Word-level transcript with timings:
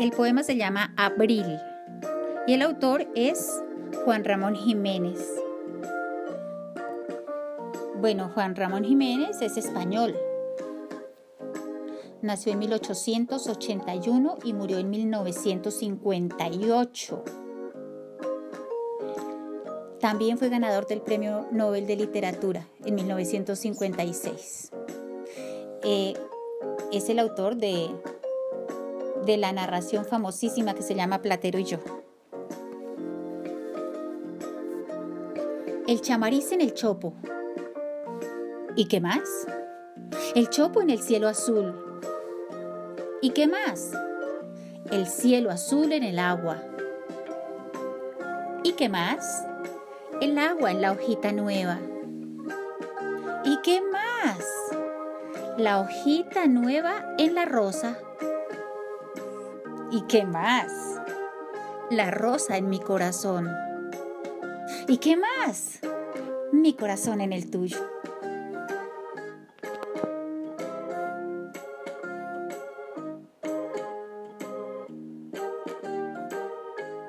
El 0.00 0.10
poema 0.12 0.42
se 0.42 0.56
llama 0.56 0.94
Abril 0.96 1.58
y 2.46 2.54
el 2.54 2.62
autor 2.62 3.06
es 3.14 3.62
Juan 4.02 4.24
Ramón 4.24 4.54
Jiménez. 4.54 5.18
Bueno, 8.00 8.30
Juan 8.32 8.56
Ramón 8.56 8.84
Jiménez 8.84 9.42
es 9.42 9.58
español. 9.58 10.16
Nació 12.22 12.54
en 12.54 12.60
1881 12.60 14.38
y 14.42 14.54
murió 14.54 14.78
en 14.78 14.88
1958. 14.88 17.24
También 20.00 20.38
fue 20.38 20.48
ganador 20.48 20.86
del 20.86 21.02
Premio 21.02 21.46
Nobel 21.52 21.86
de 21.86 21.96
Literatura 21.96 22.66
en 22.86 22.94
1956. 22.94 24.70
Eh, 25.82 26.14
es 26.90 27.10
el 27.10 27.18
autor 27.18 27.56
de 27.56 27.90
de 29.24 29.36
la 29.36 29.52
narración 29.52 30.04
famosísima 30.04 30.74
que 30.74 30.82
se 30.82 30.94
llama 30.94 31.22
Platero 31.22 31.58
y 31.58 31.64
yo. 31.64 31.78
El 35.86 36.00
chamariz 36.00 36.52
en 36.52 36.60
el 36.60 36.74
chopo. 36.74 37.14
¿Y 38.76 38.86
qué 38.86 39.00
más? 39.00 39.46
El 40.34 40.48
chopo 40.48 40.80
en 40.82 40.90
el 40.90 41.00
cielo 41.00 41.28
azul. 41.28 41.74
¿Y 43.20 43.30
qué 43.30 43.48
más? 43.48 43.92
El 44.90 45.06
cielo 45.06 45.50
azul 45.50 45.92
en 45.92 46.04
el 46.04 46.18
agua. 46.18 46.62
¿Y 48.62 48.72
qué 48.72 48.88
más? 48.88 49.44
El 50.20 50.38
agua 50.38 50.70
en 50.70 50.80
la 50.80 50.92
hojita 50.92 51.32
nueva. 51.32 51.78
¿Y 53.44 53.58
qué 53.62 53.80
más? 53.80 54.44
La 55.58 55.80
hojita 55.80 56.46
nueva 56.46 57.14
en 57.18 57.34
la 57.34 57.46
rosa. 57.46 57.98
¿Y 59.92 60.02
qué 60.02 60.24
más? 60.24 60.72
La 61.90 62.12
rosa 62.12 62.56
en 62.56 62.70
mi 62.70 62.78
corazón. 62.78 63.48
¿Y 64.86 64.98
qué 64.98 65.16
más? 65.16 65.80
Mi 66.52 66.74
corazón 66.74 67.20
en 67.20 67.32
el 67.32 67.50
tuyo. 67.50 67.78